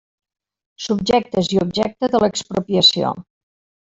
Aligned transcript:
Subjectes 0.85 1.49
i 1.57 1.61
objecte 1.67 2.09
de 2.15 2.21
l'expropiació. 2.25 3.13